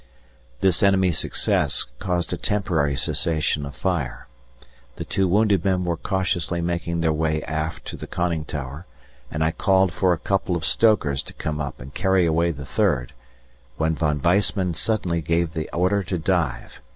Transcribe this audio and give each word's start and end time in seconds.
This 0.61 0.81
enemy 0.81 1.11
success 1.11 1.85
caused 1.99 2.33
a 2.33 2.35
temporary 2.35 2.95
cessation 2.95 3.67
of 3.67 3.75
fire. 3.75 4.25
The 4.95 5.05
two 5.05 5.27
wounded 5.27 5.63
men 5.63 5.85
were 5.85 5.95
cautiously 5.95 6.59
making 6.59 7.01
their 7.01 7.13
way 7.13 7.43
aft 7.43 7.85
to 7.89 7.97
the 7.97 8.07
conning 8.07 8.43
tower, 8.45 8.87
and 9.29 9.43
I 9.43 9.51
called 9.51 9.91
for 9.93 10.11
a 10.11 10.17
couple 10.17 10.55
of 10.55 10.65
stokers 10.65 11.21
to 11.21 11.33
come 11.33 11.61
up 11.61 11.79
and 11.79 11.93
carry 11.93 12.25
away 12.25 12.49
the 12.49 12.65
third, 12.65 13.13
when 13.77 13.93
Von 13.93 14.19
Weissman 14.19 14.73
suddenly 14.73 15.21
gave 15.21 15.53
the 15.53 15.69
order 15.71 16.01
to 16.01 16.17
dive. 16.17 16.81